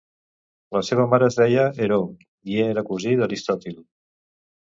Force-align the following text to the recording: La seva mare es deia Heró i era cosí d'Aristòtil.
La 0.75 0.79
seva 0.87 1.03
mare 1.09 1.25
es 1.31 1.35
deia 1.41 1.65
Heró 1.85 1.99
i 2.53 2.57
era 2.63 2.85
cosí 2.87 3.13
d'Aristòtil. 3.21 3.77